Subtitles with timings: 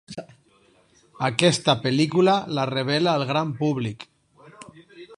[1.27, 4.11] Aquesta pel·lícula la revela al gran públic.